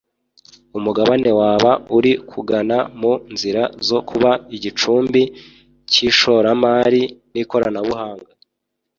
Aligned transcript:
umugabane 0.77 1.29
waba 1.39 1.71
uri 1.97 2.11
kugana 2.31 2.77
mu 2.99 3.13
nzira 3.33 3.63
zo 3.87 3.99
kuba 4.09 4.29
igicumbi 4.57 5.21
cy’ishoramari 5.91 7.03
n’ikoranabuhanga 7.33 8.31